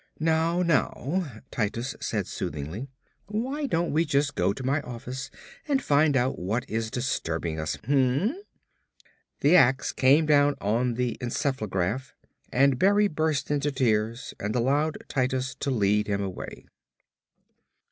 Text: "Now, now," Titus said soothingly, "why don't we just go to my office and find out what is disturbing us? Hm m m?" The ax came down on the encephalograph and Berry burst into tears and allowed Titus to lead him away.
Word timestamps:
"Now, 0.19 0.63
now," 0.63 1.41
Titus 1.51 1.95
said 1.99 2.25
soothingly, 2.25 2.87
"why 3.27 3.67
don't 3.67 3.91
we 3.93 4.03
just 4.03 4.33
go 4.33 4.51
to 4.51 4.63
my 4.63 4.81
office 4.81 5.29
and 5.67 5.79
find 5.79 6.17
out 6.17 6.39
what 6.39 6.67
is 6.67 6.89
disturbing 6.89 7.59
us? 7.59 7.75
Hm 7.85 7.93
m 7.93 8.29
m?" 8.29 8.41
The 9.41 9.55
ax 9.55 9.91
came 9.91 10.25
down 10.25 10.55
on 10.59 10.95
the 10.95 11.19
encephalograph 11.21 12.13
and 12.51 12.79
Berry 12.79 13.09
burst 13.09 13.51
into 13.51 13.71
tears 13.71 14.33
and 14.39 14.55
allowed 14.55 15.03
Titus 15.07 15.53
to 15.59 15.69
lead 15.69 16.07
him 16.07 16.23
away. 16.23 16.65